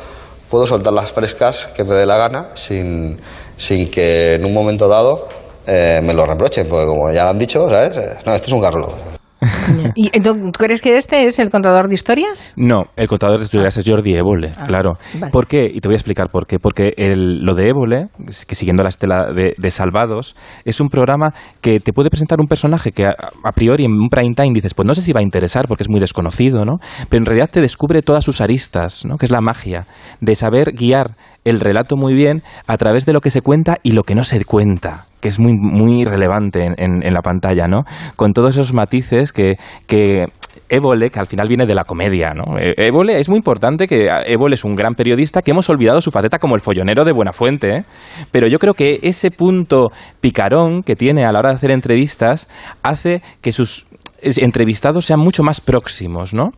puedo 0.51 0.67
soltar 0.67 0.93
las 0.93 1.13
frescas 1.13 1.69
que 1.75 1.85
me 1.85 1.95
dé 1.95 2.05
la 2.05 2.17
gana 2.19 2.49
sin, 2.55 3.19
sin 3.57 3.91
que 3.91 4.35
en 4.35 4.45
un 4.45 4.53
momento 4.53 4.89
dado 4.89 5.29
eh, 5.67 6.01
me 6.03 6.13
lo 6.13 6.27
reprochen, 6.27 6.67
porque 6.69 6.87
como 6.87 7.11
ya 7.13 7.25
lo 7.25 7.31
han 7.31 7.39
dicho, 7.39 7.69
¿sabes? 7.71 7.97
Eh, 7.97 8.17
No, 8.27 8.35
este 8.35 8.49
es 8.49 8.53
un 8.53 8.61
garrulo. 8.61 9.12
¿Y 9.95 10.11
tú, 10.21 10.35
tú 10.35 10.53
crees 10.53 10.81
que 10.83 10.95
este 10.97 11.27
es 11.27 11.39
el 11.39 11.51
contador 11.51 11.89
de 11.89 11.95
historias? 11.95 12.55
No, 12.57 12.85
el 12.97 13.09
contador 13.09 13.39
de 13.39 13.45
historias 13.45 13.77
es 13.77 13.85
Jordi 13.89 14.15
Évole, 14.15 14.53
Ah, 14.57 14.67
claro. 14.67 14.93
vale. 15.19 15.33
¿Por 15.33 15.47
qué? 15.47 15.67
Y 15.73 15.81
te 15.81 15.89
voy 15.89 15.95
a 15.95 15.97
explicar 15.97 16.29
por 16.31 16.47
qué. 16.47 16.59
Porque 16.59 16.93
el- 16.97 17.41
lo 17.45 17.55
de 17.55 17.69
Évole, 17.69 18.09
que 18.47 18.55
siguiendo 18.55 18.83
la 18.83 18.89
estela 18.89 19.33
de, 19.35 19.55
de 19.57 19.71
Salvados, 19.71 20.35
es 20.65 20.81
un 20.81 20.89
programa 20.89 21.35
que 21.61 21.81
te 21.81 21.93
puede 21.93 22.11
presentar 22.11 22.41
un 22.41 22.47
personaje 22.47 22.93
que 22.93 23.07
a, 23.07 23.15
a 23.45 23.53
priori 23.53 23.85
en 23.85 23.93
un 23.93 24.09
prime 24.09 24.35
time 24.35 24.53
dices, 24.55 24.75
pues 24.75 24.87
no 24.87 24.95
sé 24.95 25.03
si 25.03 25.13
va 25.13 25.21
a 25.21 25.23
interesar 25.25 25.67
porque 25.69 25.83
es 25.85 25.89
muy 25.91 26.01
desconocido, 26.01 26.65
¿no? 26.65 26.79
Pero 27.09 27.21
en 27.21 27.27
realidad 27.27 27.51
te 27.51 27.61
descubre 27.61 28.03
todas 28.03 28.25
sus 28.25 28.41
aristas, 28.41 29.05
¿no? 29.05 29.17
Que 29.19 29.27
es 29.27 29.33
la 29.33 29.41
magia 29.41 29.87
de 30.21 30.35
saber 30.35 30.73
guiar 30.73 31.17
el 31.45 31.59
relato 31.59 31.97
muy 31.97 32.15
bien 32.15 32.43
a 32.69 32.77
través 32.77 33.05
de 33.05 33.13
lo 33.13 33.21
que 33.21 33.31
se 33.31 33.41
cuenta 33.41 33.77
y 33.83 33.93
lo 33.93 34.05
que 34.05 34.15
no 34.15 34.23
se 34.25 34.45
cuenta 34.45 35.07
que 35.21 35.29
es 35.29 35.39
muy, 35.39 35.53
muy 35.55 36.05
relevante 36.05 36.65
en, 36.65 36.75
en- 36.79 37.07
en 37.07 37.15
la 37.15 37.21
pantalla, 37.23 37.69
¿no? 37.69 37.83
Con 38.17 38.33
todos 38.33 38.55
esos 38.57 38.73
matices 38.73 39.31
que, 39.33 39.55
que 39.87 40.27
Évole, 40.69 41.11
que 41.11 41.19
al 41.19 41.27
final 41.27 41.49
viene 41.49 41.67
de 41.67 41.75
la 41.75 41.85
comedia, 41.85 42.33
¿no? 42.35 42.59
Eh, 42.59 42.75
Évole 42.77 43.19
es 43.21 43.29
muy 43.29 43.37
importante 43.39 43.87
que 43.87 44.09
Évole 44.27 44.55
es 44.55 44.65
un 44.65 44.75
gran 44.75 44.95
periodista 44.95 45.43
que 45.43 45.51
hemos 45.51 45.69
olvidado 45.69 46.01
su 46.01 46.11
faceta 46.11 46.39
como 46.39 46.55
el 46.55 46.61
follonero 46.63 47.05
de 47.05 47.13
Buenafuente, 47.13 47.77
¿eh? 47.77 47.85
pero 48.31 48.47
yo 48.49 48.59
creo 48.59 48.75
que 48.75 48.99
ese 49.03 49.31
punto 49.31 49.91
picarón 50.21 50.83
que 50.83 50.97
tiene 50.97 51.25
a 51.25 51.33
la 51.33 51.41
hora 51.41 51.51
de 51.51 51.57
hacer 51.57 51.71
entrevistas 51.71 52.49
hace 52.83 53.21
que 53.43 53.53
sus 53.53 53.87
entrevistados 54.23 55.05
sean 55.05 55.19
mucho 55.19 55.43
más 55.43 55.61
próximos, 55.61 56.33
¿no? 56.33 56.51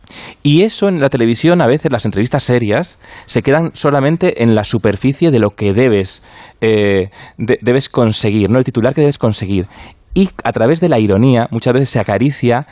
Y 0.43 0.61
eso 0.61 0.87
en 0.87 0.99
la 0.99 1.09
televisión, 1.09 1.61
a 1.63 1.67
veces 1.67 1.91
las 1.91 2.05
entrevistas 2.05 2.43
serias 2.43 2.99
se 3.25 3.41
quedan 3.41 3.71
solamente 3.73 4.43
en 4.43 4.53
la 4.53 4.63
superficie 4.63 5.31
de 5.31 5.39
lo 5.39 5.49
que 5.49 5.73
debes, 5.73 6.21
eh, 6.61 7.09
de- 7.39 7.57
debes 7.63 7.89
conseguir, 7.89 8.51
¿no? 8.51 8.59
El 8.59 8.65
titular 8.65 8.93
que 8.93 9.01
debes 9.01 9.17
conseguir. 9.17 9.65
Y 10.13 10.29
a 10.43 10.51
través 10.53 10.79
de 10.79 10.89
la 10.89 10.99
ironía 10.99 11.47
muchas 11.49 11.73
veces 11.73 11.89
se 11.89 11.99
acaricia 11.99 12.67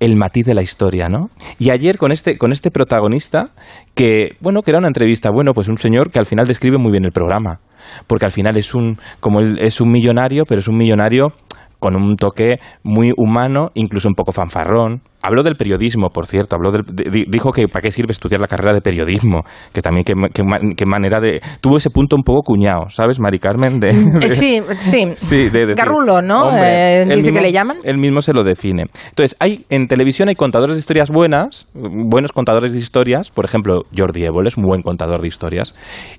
el 0.00 0.16
matiz 0.16 0.44
de 0.44 0.54
la 0.54 0.62
historia, 0.62 1.08
¿no? 1.08 1.30
Y 1.58 1.70
ayer 1.70 1.96
con 1.96 2.12
este, 2.12 2.36
con 2.36 2.52
este 2.52 2.70
protagonista, 2.70 3.50
que, 3.94 4.36
bueno, 4.40 4.62
que 4.62 4.70
era 4.70 4.78
una 4.78 4.88
entrevista, 4.88 5.30
bueno, 5.30 5.52
pues 5.54 5.68
un 5.68 5.78
señor 5.78 6.10
que 6.10 6.18
al 6.18 6.26
final 6.26 6.46
describe 6.46 6.78
muy 6.78 6.92
bien 6.92 7.04
el 7.04 7.12
programa, 7.12 7.60
porque 8.06 8.26
al 8.26 8.32
final 8.32 8.56
es 8.56 8.74
un, 8.74 8.98
como 9.20 9.40
él 9.40 9.58
es 9.60 9.80
un 9.80 9.90
millonario, 9.90 10.44
pero 10.46 10.60
es 10.60 10.68
un 10.68 10.76
millonario 10.76 11.32
con 11.78 11.96
un 11.96 12.16
toque 12.16 12.58
muy 12.82 13.12
humano, 13.16 13.68
incluso 13.74 14.08
un 14.08 14.14
poco 14.14 14.32
fanfarrón. 14.32 15.02
Habló 15.22 15.42
del 15.42 15.56
periodismo, 15.56 16.10
por 16.10 16.26
cierto, 16.26 16.54
habló 16.54 16.70
del, 16.70 16.82
di- 16.84 17.24
dijo 17.28 17.50
que 17.50 17.66
para 17.66 17.82
qué 17.82 17.90
sirve 17.90 18.12
estudiar 18.12 18.40
la 18.40 18.46
carrera 18.46 18.72
de 18.72 18.80
periodismo, 18.80 19.42
que 19.72 19.80
también 19.80 20.04
qué, 20.04 20.14
qué 20.32 20.42
qué 20.76 20.86
manera 20.86 21.18
de... 21.20 21.40
Tuvo 21.60 21.78
ese 21.78 21.90
punto 21.90 22.14
un 22.14 22.22
poco 22.22 22.42
cuñado, 22.42 22.88
¿sabes, 22.88 23.18
Mari 23.18 23.38
Carmen? 23.40 23.80
De, 23.80 23.88
Eh, 23.88 23.94
de- 24.20 24.30
sí, 24.30 24.60
sí. 24.76 25.04
Sí, 25.16 25.48
de 25.48 25.74
Garrulo, 25.74 26.22
¿no? 26.22 26.48
hombre, 26.48 27.02
Eh, 27.02 27.04
dice 27.06 27.16
mismo- 27.22 27.38
que 27.38 27.40
le 27.46 27.52
llaman. 27.52 27.78
Él 27.82 27.98
mismo 27.98 28.20
se 28.20 28.32
lo 28.32 28.44
define. 28.44 28.84
Entonces, 29.08 29.34
hay 29.40 29.64
en 29.68 29.88
televisión 29.88 30.28
hay 30.28 30.36
contadores 30.36 30.76
de 30.76 30.80
historias 30.80 31.10
buenas, 31.10 31.66
buenos 31.74 32.30
contadores 32.32 32.72
de 32.72 32.78
historias, 32.78 33.30
por 33.30 33.44
ejemplo, 33.44 33.82
Jordi 33.96 34.24
Évole 34.24 34.48
es 34.48 34.56
un 34.56 34.64
buen 34.64 34.82
contador 34.82 35.20
de 35.20 35.26
historias. 35.28 35.74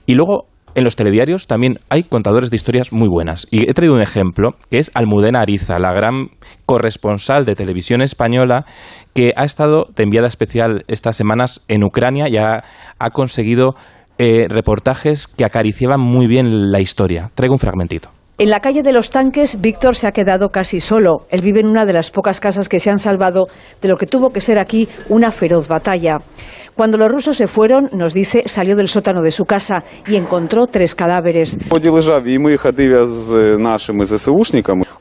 Y 0.05 0.15
luego 0.15 0.47
en 0.77 0.83
los 0.83 0.95
telediarios 0.95 1.47
también 1.47 1.79
hay 1.89 2.03
contadores 2.03 2.51
de 2.51 2.55
historias 2.55 2.93
muy 2.93 3.09
buenas. 3.09 3.47
Y 3.49 3.67
he 3.67 3.73
traído 3.73 3.95
un 3.95 4.01
ejemplo, 4.01 4.51
que 4.69 4.77
es 4.77 4.91
Almudena 4.93 5.41
Ariza, 5.41 5.79
la 5.79 5.91
gran 5.91 6.27
corresponsal 6.67 7.45
de 7.45 7.55
televisión 7.55 8.03
española, 8.03 8.63
que 9.15 9.33
ha 9.35 9.43
estado 9.43 9.85
de 9.95 10.03
enviada 10.03 10.27
especial 10.27 10.83
estas 10.87 11.15
semanas 11.15 11.65
en 11.67 11.83
Ucrania 11.83 12.29
y 12.29 12.37
ha, 12.37 12.63
conseguido 13.11 13.73
eh, 14.19 14.45
reportajes 14.49 15.25
que 15.25 15.45
acariciaban 15.45 15.99
muy 15.99 16.27
bien 16.27 16.71
la 16.71 16.79
historia. 16.79 17.31
Traigo 17.33 17.55
un 17.55 17.59
fragmentito. 17.59 18.16
En 18.39 18.51
la 18.51 18.59
calle 18.59 18.83
de 18.83 18.93
los 18.93 19.09
tanques, 19.09 19.59
Víctor 19.61 19.95
se 19.95 20.05
ha 20.05 20.11
quedado 20.11 20.49
casi 20.49 20.79
solo. 20.79 21.25
Él 21.31 21.41
vive 21.41 21.59
en 21.59 21.67
una 21.67 21.87
de 21.87 21.93
las 21.93 22.11
pocas 22.11 22.39
casas 22.39 22.69
que 22.69 22.79
se 22.79 22.91
han 22.91 22.99
salvado 22.99 23.45
de 23.81 23.87
lo 23.87 23.97
que 23.97 24.05
tuvo 24.05 24.29
que 24.29 24.41
ser 24.41 24.59
aquí 24.59 24.87
una 25.09 25.31
feroz 25.31 25.67
batalla. 25.67 26.19
Cuando 26.75 26.99
los 26.99 27.09
rusos 27.09 27.37
se 27.37 27.47
fueron, 27.47 27.89
nos 27.93 28.13
dice, 28.13 28.43
salió 28.45 28.75
del 28.75 28.89
sótano 28.89 29.23
de 29.23 29.31
su 29.31 29.45
casa 29.45 29.83
y 30.05 30.17
encontró 30.17 30.67
tres 30.67 30.93
cadáveres. 30.93 31.57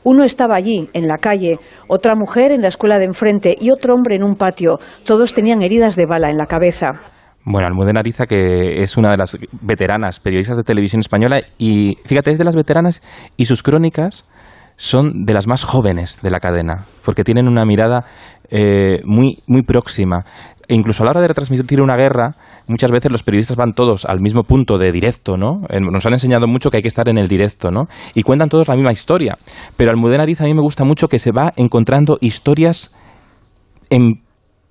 Uno 0.03 0.23
estaba 0.23 0.55
allí, 0.55 0.89
en 0.93 1.07
la 1.07 1.17
calle, 1.17 1.59
otra 1.87 2.15
mujer 2.15 2.51
en 2.51 2.63
la 2.63 2.69
escuela 2.69 2.97
de 2.97 3.05
enfrente 3.05 3.55
y 3.59 3.69
otro 3.69 3.93
hombre 3.93 4.15
en 4.15 4.23
un 4.23 4.33
patio. 4.33 4.79
Todos 5.05 5.35
tenían 5.35 5.61
heridas 5.61 5.95
de 5.95 6.07
bala 6.07 6.31
en 6.31 6.37
la 6.37 6.47
cabeza. 6.47 7.16
Bueno, 7.49 7.65
Almudena 7.67 8.01
Ariza, 8.01 8.25
que 8.25 8.83
es 8.83 8.97
una 8.97 9.09
de 9.11 9.15
las 9.15 9.37
veteranas 9.61 10.19
periodistas 10.19 10.57
de 10.57 10.63
televisión 10.63 10.99
española, 10.99 11.39
y 11.57 11.95
fíjate, 12.03 12.31
es 12.31 12.37
de 12.37 12.43
las 12.43 12.57
veteranas 12.57 13.01
y 13.37 13.45
sus 13.45 13.63
crónicas 13.63 14.27
son 14.75 15.23
de 15.25 15.33
las 15.33 15.47
más 15.47 15.63
jóvenes 15.63 16.19
de 16.21 16.29
la 16.29 16.41
cadena, 16.41 16.83
porque 17.05 17.23
tienen 17.23 17.47
una 17.47 17.63
mirada 17.63 18.03
eh, 18.49 18.99
muy, 19.05 19.37
muy 19.47 19.61
próxima. 19.61 20.25
E 20.67 20.75
incluso 20.75 21.03
a 21.03 21.05
la 21.05 21.11
hora 21.11 21.21
de 21.21 21.29
retransmitir 21.29 21.79
una 21.79 21.95
guerra, 21.95 22.35
muchas 22.67 22.91
veces 22.91 23.09
los 23.13 23.23
periodistas 23.23 23.55
van 23.55 23.71
todos 23.71 24.03
al 24.03 24.19
mismo 24.19 24.43
punto 24.43 24.77
de 24.77 24.91
directo, 24.91 25.37
¿no? 25.37 25.61
Nos 25.79 26.05
han 26.05 26.11
enseñado 26.11 26.47
mucho 26.47 26.69
que 26.69 26.77
hay 26.77 26.83
que 26.83 26.89
estar 26.89 27.07
en 27.07 27.17
el 27.17 27.29
directo, 27.29 27.71
¿no? 27.71 27.87
Y 28.13 28.23
cuentan 28.23 28.49
todos 28.49 28.67
la 28.67 28.75
misma 28.75 28.91
historia. 28.91 29.37
Pero 29.77 29.91
Almudena 29.91 30.23
Ariza 30.23 30.43
a 30.43 30.47
mí 30.47 30.53
me 30.53 30.61
gusta 30.61 30.83
mucho 30.83 31.07
que 31.07 31.17
se 31.17 31.31
va 31.31 31.53
encontrando 31.55 32.17
historias 32.19 32.93
en 33.89 34.26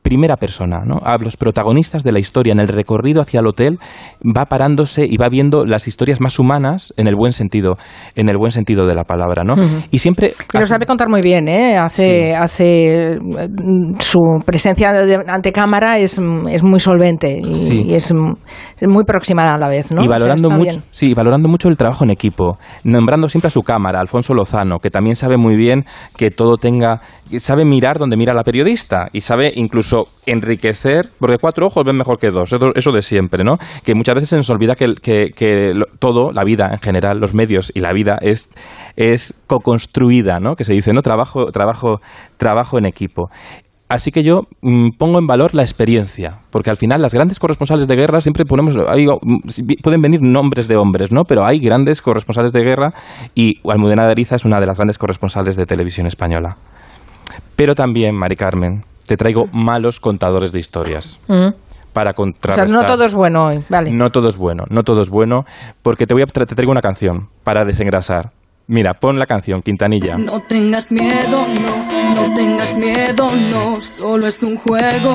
primera 0.07 0.37
persona, 0.37 0.85
¿no? 0.87 1.01
A 1.05 1.17
los 1.19 1.37
protagonistas 1.37 2.05
de 2.05 2.13
la 2.13 2.21
historia 2.21 2.53
en 2.53 2.61
el 2.61 2.69
recorrido 2.69 3.21
hacia 3.21 3.41
el 3.41 3.47
hotel 3.49 3.81
va 4.23 4.45
parándose 4.45 5.05
y 5.05 5.17
va 5.17 5.29
viendo 5.29 5.65
las 5.67 5.89
historias 5.89 6.21
más 6.21 6.39
humanas 6.39 6.95
en 6.97 7.09
el 7.09 7.17
buen 7.17 7.33
sentido, 7.33 7.75
en 8.15 8.29
el 8.29 8.37
buen 8.39 8.53
sentido 8.53 8.87
de 8.87 8.95
la 8.95 9.03
palabra, 9.03 9.43
¿no? 9.43 9.55
Y 9.91 9.99
siempre 9.99 10.33
lo 10.55 10.65
sabe 10.65 10.87
contar 10.87 11.09
muy 11.09 11.23
bien, 11.23 11.49
¿eh? 11.49 11.77
Hace, 11.77 12.07
Sí. 12.07 12.31
hace 12.31 13.19
mm, 13.21 13.99
su 13.99 14.21
presencia 14.47 14.91
ante 15.27 15.51
cámara 15.51 15.99
es, 15.99 16.21
mm, 16.21 16.47
es 16.51 16.63
muy 16.63 16.79
solvente 16.79 17.41
y, 17.43 17.53
Sí. 17.55 17.83
y 17.89 17.95
es, 17.95 18.13
mm, 18.15 18.33
es 18.79 18.89
muy 18.89 19.03
próxima 19.03 19.43
a 19.53 19.59
la 19.59 19.69
vez, 19.69 19.91
¿no? 19.91 20.03
Y 20.03 20.05
O 20.05 20.05
sea, 20.05 20.11
valorando 20.11 20.51
mucho, 20.51 20.83
sí, 20.93 21.15
valorando 21.15 21.49
mucho 21.49 21.69
el 21.69 21.77
trabajo 21.77 22.05
en 22.05 22.11
equipo, 22.11 22.59
nombrando 22.85 23.29
siempre 23.29 23.49
a 23.49 23.51
su 23.51 23.63
cámara, 23.63 23.99
Alfonso 23.99 24.35
Lozano, 24.35 24.79
que 24.79 24.91
también 24.91 25.17
sabe 25.17 25.37
muy 25.37 25.57
bien 25.57 25.85
que 26.17 26.31
todo 26.31 26.59
tenga, 26.59 27.01
sabe 27.39 27.65
mirar 27.65 27.99
donde 27.99 28.17
mira 28.17 28.35
la 28.35 28.45
periodista 28.45 29.09
y 29.13 29.23
sabe 29.23 29.51
incluso 29.57 29.96
enriquecer, 30.27 31.11
porque 31.19 31.39
cuatro 31.39 31.67
ojos 31.67 31.85
ven 31.85 31.97
mejor 31.97 32.19
que 32.19 32.31
dos, 32.31 32.53
eso, 32.75 32.93
de 32.93 33.03
siempre, 33.03 33.45
¿no? 33.45 33.57
Que 33.85 33.95
muchas 33.95 34.15
veces 34.15 34.31
se 34.31 34.37
nos 34.37 34.51
olvida 34.51 34.75
que, 34.75 34.95
que, 35.03 35.73
todo, 35.99 36.33
la 36.33 36.45
vida 36.45 36.69
en 36.73 36.79
general, 36.79 37.19
los 37.19 37.35
medios 37.35 37.73
y 37.75 37.81
la 37.81 37.93
vida 37.93 38.17
es, 38.21 38.51
es 38.97 39.35
co-construida, 39.47 40.39
¿no? 40.41 40.55
Que 40.55 40.65
se 40.65 40.73
dice, 40.73 40.93
¿no? 40.93 41.03
Trabajo, 41.03 41.47
trabajo, 41.47 42.01
trabajo 42.37 42.79
en 42.79 42.87
equipo. 42.87 43.31
Así 43.89 44.11
que 44.11 44.25
yo 44.25 44.41
mm, 44.63 44.97
pongo 44.99 45.21
en 45.21 45.29
valor 45.29 45.55
la 45.55 45.63
experiencia, 45.63 46.41
porque 46.51 46.71
al 46.71 46.77
final 46.77 47.01
las 47.01 47.15
grandes 47.15 47.39
corresponsales 47.39 47.87
de 47.87 47.95
guerra 47.95 48.21
siempre 48.21 48.45
ponemos, 48.45 48.75
pueden 49.83 50.01
venir 50.03 50.21
nombres 50.23 50.67
de 50.67 50.77
hombres, 50.77 51.13
¿no? 51.13 51.23
Pero 51.23 51.47
hay 51.47 51.61
grandes 51.61 52.03
corresponsales 52.03 52.53
de 52.53 52.65
guerra 52.65 52.93
y 53.37 53.61
Almudena 53.69 54.05
de 54.05 54.11
Ariza 54.11 54.35
es 54.35 54.45
una 54.45 54.59
de 54.59 54.67
las 54.67 54.77
grandes 54.77 54.99
corresponsales 54.99 55.55
de 55.55 55.67
televisión 55.67 56.09
española. 56.09 56.57
Pero 57.55 57.75
también, 57.77 58.17
Mari 58.17 58.35
Carmen, 58.35 58.83
te 59.07 59.17
traigo 59.17 59.49
malos 59.53 60.01
contadores 60.01 60.53
de 60.53 60.59
historias 60.59 61.21
Mm. 61.29 61.49
para 61.93 62.11
O 62.11 62.13
sea, 62.13 62.15
contrarrestar. 62.15 62.71
no 62.83 62.87
todo 62.87 63.05
es 63.05 63.15
bueno 63.15 63.47
hoy, 63.47 63.63
vale. 63.69 63.91
No 63.91 64.11
todo 64.11 64.29
es 64.29 64.37
bueno, 64.37 64.65
no 64.69 64.83
todo 64.83 65.01
es 65.03 65.09
bueno, 65.11 65.45
porque 65.83 66.07
te 66.07 66.15
voy 66.15 66.23
a 66.23 66.27
tra- 66.27 66.47
te 66.47 66.55
traigo 66.55 66.73
una 66.73 66.83
canción 66.83 67.29
para 67.45 67.65
desengrasar. 67.65 68.33
Mira, 68.69 68.95
pon 68.95 69.17
la 69.21 69.27
canción 69.27 69.63
Quintanilla. 69.63 70.17
No 70.19 70.41
tengas 70.49 70.91
miedo, 70.91 71.41
no, 71.41 72.27
no 72.29 72.35
tengas 72.35 72.77
miedo, 72.77 73.31
no, 73.53 73.81
solo 73.81 74.27
es 74.27 74.43
un 74.43 74.57
juego. 74.57 75.13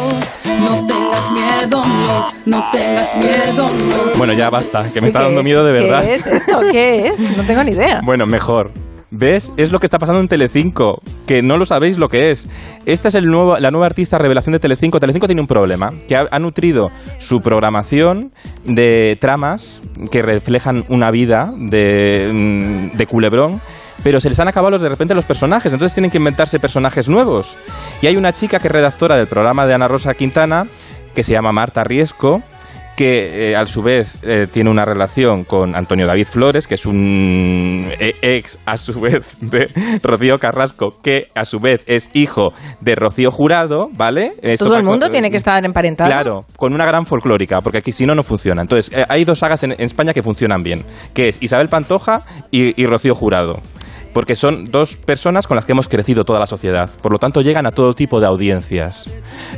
No 0.61 0.87
tengas 0.87 1.31
miedo, 1.33 1.83
no, 1.83 2.27
no 2.45 2.63
tengas 2.71 3.17
miedo, 3.17 3.67
no. 3.67 4.17
Bueno, 4.17 4.31
ya 4.33 4.49
basta, 4.49 4.79
que 4.83 5.01
me 5.01 5.01
Sí, 5.01 5.07
está 5.07 5.19
¿qué 5.19 5.25
dando 5.25 5.43
miedo 5.43 5.65
de 5.65 5.71
verdad. 5.73 6.01
¿Qué 6.01 6.15
es 6.15 6.25
esto? 6.27 6.59
¿Qué 6.71 7.07
es? 7.09 7.19
No 7.37 7.43
tengo 7.43 7.61
ni 7.65 7.71
idea. 7.71 7.99
Bueno, 8.05 8.25
mejor. 8.25 8.71
¿Ves? 9.13 9.51
Es 9.57 9.73
lo 9.73 9.79
que 9.79 9.87
está 9.87 9.99
pasando 9.99 10.21
en 10.21 10.29
Telecinco, 10.29 11.01
que 11.27 11.41
no 11.41 11.57
lo 11.57 11.65
sabéis 11.65 11.97
lo 11.97 12.07
que 12.07 12.31
es. 12.31 12.47
Esta 12.85 13.09
es 13.09 13.15
el 13.15 13.25
nuevo, 13.25 13.57
la 13.59 13.69
nueva 13.69 13.87
artista 13.87 14.17
revelación 14.17 14.53
de 14.53 14.59
Telecinco. 14.59 15.01
Telecinco 15.01 15.27
tiene 15.27 15.41
un 15.41 15.47
problema, 15.47 15.89
que 16.07 16.15
ha, 16.15 16.39
nutrido 16.39 16.91
su 17.19 17.39
programación 17.39 18.31
de 18.63 19.17
tramas 19.19 19.81
que 20.11 20.21
reflejan 20.21 20.85
una 20.87 21.11
vida 21.11 21.53
de, 21.57 22.31
mm, 22.33 22.97
de 22.97 23.05
culebrón, 23.05 23.61
pero 24.01 24.21
se 24.21 24.29
les 24.29 24.39
han 24.39 24.47
acabado 24.47 24.71
los, 24.71 24.81
de 24.81 24.89
repente 24.89 25.13
los 25.13 25.25
personajes, 25.25 25.73
entonces 25.73 25.93
tienen 25.93 26.09
que 26.09 26.17
inventarse 26.17 26.59
personajes 26.59 27.09
nuevos. 27.09 27.57
Y 28.01 28.07
hay 28.07 28.15
una 28.15 28.31
chica 28.31 28.59
que 28.59 28.67
es 28.67 28.71
redactora 28.71 29.17
del 29.17 29.27
programa 29.27 29.67
de 29.67 29.73
Ana 29.73 29.89
Rosa 29.89 30.13
Quintana, 30.13 30.67
que 31.13 31.23
se 31.23 31.33
llama 31.33 31.51
Marta 31.51 31.83
Riesco, 31.83 32.41
que 33.01 33.49
eh, 33.49 33.55
a 33.55 33.65
su 33.65 33.81
vez 33.81 34.19
eh, 34.21 34.45
tiene 34.45 34.69
una 34.69 34.85
relación 34.85 35.43
con 35.43 35.75
Antonio 35.75 36.05
David 36.05 36.27
Flores, 36.27 36.67
que 36.67 36.75
es 36.75 36.85
un 36.85 37.89
eh, 37.99 38.13
ex 38.21 38.59
a 38.63 38.77
su 38.77 38.99
vez 39.01 39.39
de 39.41 39.65
Rocío 40.03 40.37
Carrasco, 40.37 40.97
que 41.01 41.25
a 41.33 41.43
su 41.45 41.59
vez 41.59 41.83
es 41.87 42.11
hijo 42.13 42.53
de 42.79 42.93
Rocío 42.93 43.31
Jurado, 43.31 43.87
¿vale? 43.93 44.33
Esto 44.43 44.65
Todo 44.65 44.77
el 44.77 44.83
mundo 44.83 45.09
tiene 45.09 45.31
que 45.31 45.37
estar 45.37 45.65
emparentado. 45.65 46.11
Claro, 46.11 46.45
con 46.55 46.75
una 46.75 46.85
gran 46.85 47.07
folclórica, 47.07 47.61
porque 47.61 47.79
aquí 47.79 47.91
si 47.91 48.05
no, 48.05 48.13
no 48.13 48.21
funciona. 48.21 48.61
Entonces, 48.61 48.95
hay 49.09 49.25
dos 49.25 49.39
sagas 49.39 49.63
en, 49.63 49.71
en 49.71 49.81
España 49.81 50.13
que 50.13 50.21
funcionan 50.21 50.61
bien, 50.61 50.85
que 51.15 51.27
es 51.27 51.41
Isabel 51.41 51.69
Pantoja 51.69 52.21
y, 52.51 52.79
y 52.79 52.85
Rocío 52.85 53.15
Jurado. 53.15 53.53
Porque 54.13 54.35
son 54.35 54.65
dos 54.65 54.97
personas 54.97 55.47
con 55.47 55.55
las 55.55 55.65
que 55.65 55.71
hemos 55.71 55.87
crecido 55.87 56.25
toda 56.25 56.39
la 56.39 56.45
sociedad. 56.45 56.89
Por 57.01 57.11
lo 57.11 57.17
tanto, 57.17 57.41
llegan 57.41 57.65
a 57.65 57.71
todo 57.71 57.93
tipo 57.93 58.19
de 58.19 58.27
audiencias. 58.27 59.09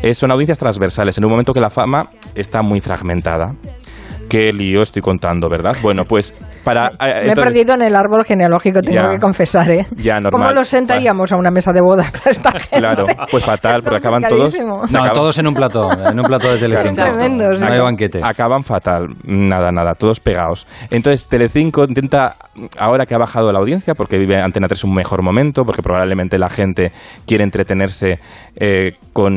Eh, 0.01 0.13
son 0.13 0.31
audiencias 0.31 0.59
transversales, 0.59 1.17
en 1.17 1.25
un 1.25 1.31
momento 1.31 1.53
que 1.53 1.59
la 1.59 1.69
fama 1.69 2.09
está 2.35 2.61
muy 2.61 2.79
fragmentada. 2.81 3.55
Qué 4.29 4.53
lío 4.53 4.81
estoy 4.81 5.01
contando, 5.01 5.49
¿verdad? 5.49 5.75
Bueno, 5.81 6.05
pues 6.05 6.35
para... 6.63 6.87
eh, 6.87 6.91
Me 6.99 7.07
he 7.07 7.19
entonces- 7.29 7.43
perdido 7.53 7.73
en 7.75 7.81
el 7.83 7.95
árbol 7.95 8.23
genealógico, 8.25 8.81
tengo 8.81 8.95
Ya. 9.03 9.09
que 9.11 9.19
confesar, 9.19 9.69
¿eh? 9.71 9.85
Ya, 9.97 10.19
normal. 10.19 10.31
¿Cómo 10.47 10.51
los 10.53 10.67
sentaríamos 10.67 11.31
a 11.31 11.37
una 11.37 11.51
mesa 11.51 11.71
de 11.73 11.81
boda 11.81 12.05
con 12.11 12.31
esta 12.31 12.51
gente? 12.59 12.77
Claro, 12.77 13.03
pues 13.29 13.43
fatal, 13.43 13.81
porque 13.83 13.97
acaban 13.99 14.23
todos... 14.23 14.57
No, 14.59 14.83
acaban- 14.83 15.13
todos 15.13 15.37
en 15.37 15.47
un 15.47 15.53
plató, 15.53 15.89
en 15.91 16.19
un 16.19 16.25
plató 16.25 16.51
de 16.53 16.59
Telecinco. 16.63 17.01
No 17.05 17.67
hay 17.67 17.77
¿no? 17.77 17.83
banquete. 17.83 18.21
Acaban 18.23 18.63
fatal, 18.63 19.07
nada, 19.23 19.71
nada, 19.71 19.93
todos 19.97 20.19
pegados. 20.19 20.67
Entonces, 20.91 21.27
Telecinco 21.27 21.83
intenta, 21.85 22.35
ahora 22.79 23.05
que 23.05 23.15
ha 23.15 23.17
bajado 23.17 23.51
la 23.51 23.59
audiencia, 23.59 23.93
porque 23.95 24.17
vive 24.17 24.37
Antena 24.41 24.67
3 24.67 24.83
un 24.85 24.93
mejor 24.95 25.23
momento, 25.23 25.63
porque 25.63 25.81
probablemente 25.81 26.37
la 26.37 26.49
gente 26.49 26.91
quiere 27.25 27.43
entretenerse 27.43 28.19
eh, 28.55 28.91
con, 29.13 29.33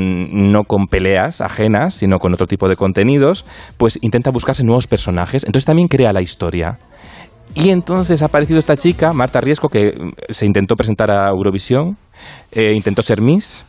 no 0.53 0.65
con 0.65 0.87
peleas 0.87 1.41
ajenas, 1.41 1.95
sino 1.95 2.19
con 2.19 2.33
otro 2.33 2.47
tipo 2.47 2.69
de 2.69 2.77
contenidos, 2.77 3.45
pues 3.79 3.99
intenta 4.03 4.31
buscarse 4.31 4.65
nuevos 4.65 4.87
personajes. 4.87 5.45
Entonces 5.45 5.65
también 5.67 5.89
crea 5.89 6.13
la 6.13 6.23
historia. 6.23 6.79
Y 7.59 7.71
entonces 7.71 8.21
ha 8.21 8.27
aparecido 8.27 8.59
esta 8.59 8.77
chica, 8.77 9.13
Marta 9.15 9.41
Riesco, 9.41 9.71
que 9.71 9.87
mm, 9.87 10.11
se 10.29 10.45
intentó 10.45 10.77
presentar 10.77 11.11
a 11.11 11.31
Eurovisión, 11.31 11.97
eh, 12.53 12.75
intentó 12.75 13.01
ser 13.01 13.23
Miss, 13.23 13.65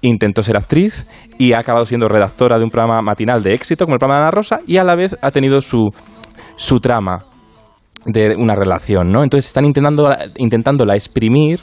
intentó 0.00 0.44
ser 0.44 0.56
actriz 0.56 1.06
y 1.38 1.52
ha 1.52 1.58
acabado 1.58 1.84
siendo 1.84 2.08
redactora 2.08 2.56
de 2.58 2.64
un 2.64 2.70
programa 2.70 3.02
matinal 3.02 3.42
de 3.42 3.54
éxito 3.54 3.84
como 3.84 3.96
el 3.96 3.98
programa 3.98 4.20
de 4.20 4.26
Ana 4.28 4.30
Rosa 4.30 4.60
y 4.64 4.76
a 4.76 4.84
la 4.84 4.94
vez 4.94 5.16
ha 5.20 5.32
tenido 5.32 5.60
su, 5.60 5.88
su 6.54 6.78
trama 6.78 7.24
de 8.06 8.36
una 8.36 8.54
relación, 8.54 9.10
¿no? 9.10 9.24
Entonces 9.24 9.46
están 9.48 9.64
intentando, 9.64 10.08
intentándola 10.36 10.94
exprimir 10.94 11.58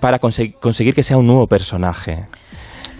para 0.00 0.18
conse- 0.20 0.54
conseguir 0.60 0.94
que 0.94 1.02
sea 1.02 1.16
un 1.16 1.26
nuevo 1.26 1.46
personaje. 1.46 2.26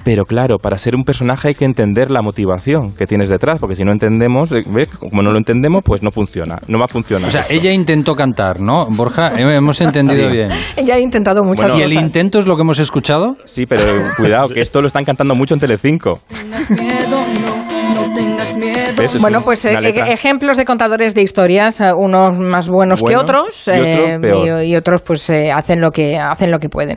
Pero 0.05 0.27
claro, 0.27 0.59
para 0.59 0.77
ser 0.79 0.95
un 0.95 1.05
personaje 1.05 1.49
hay 1.49 1.55
que 1.55 1.65
entender 1.65 2.11
la 2.11 2.21
motivación 2.23 2.93
que 2.95 3.07
tienes 3.07 3.29
detrás, 3.31 3.59
porque 3.59 3.75
si 3.75 3.85
no 3.85 3.93
entendemos, 3.93 4.53
eh, 4.53 4.61
¿ves? 4.67 4.89
como 4.91 5.23
no 5.23 5.31
lo 5.33 5.39
entendemos, 5.39 5.83
pues 5.85 6.03
no 6.03 6.11
funciona, 6.11 6.57
no 6.69 6.79
va 6.79 6.85
a 6.85 6.89
funcionar. 6.89 7.29
O 7.29 7.31
sea, 7.31 7.41
esto. 7.43 7.55
ella 7.55 7.73
intentó 7.73 8.15
cantar, 8.15 8.61
¿no? 8.61 8.87
Borja, 8.91 9.33
Eh, 9.39 9.57
hemos 9.57 9.81
entendido 9.81 10.29
Sí. 10.29 10.33
bien. 10.37 10.49
Ella 10.77 10.95
ha 10.97 11.01
intentado 11.01 11.43
muchas 11.43 11.71
Bueno, 11.73 11.79
¿Y 11.79 11.83
el 11.83 11.89
cosas. 11.95 12.03
intento 12.05 12.39
es 12.39 12.47
lo 12.47 12.57
que 12.57 12.63
hemos 12.63 12.79
escuchado? 12.79 13.37
Sí, 13.45 13.65
pero 13.67 13.83
cuidado, 14.17 14.49
que 14.49 14.61
esto 14.61 14.81
lo 14.81 14.87
están 14.87 15.05
cantando 15.05 15.35
mucho 15.35 15.55
en 15.55 15.61
Telecinco. 15.61 16.21
tengas 16.29 16.71
miedo, 16.71 17.09
no, 17.11 18.07
no 18.09 18.15
tengas 18.15 18.57
miedo. 18.57 18.75
¿Ves? 18.99 19.15
Es 19.15 19.21
Bueno, 19.21 19.43
pues 19.43 19.65
eh, 19.65 19.73
ejemplos 20.09 20.57
de 20.57 20.65
contadores 20.65 21.15
de 21.15 21.23
historias, 21.23 21.81
eh, 21.81 21.93
unos 21.97 22.37
más 22.39 22.69
buenos 22.69 23.03
que 23.03 23.17
otros 23.17 23.67
y 23.69 23.71
otro 23.71 23.85
eh, 23.85 24.19
peor. 24.21 24.63
y- 24.65 24.73
y 24.73 24.77
otros 24.77 25.03
pues 25.03 25.29
eh, 25.31 25.51
hacen 25.51 25.81
lo 25.81 25.91
que 25.91 26.19
hacen 26.19 26.51
lo 26.51 26.59
que 26.59 26.69
pueden. 26.69 26.97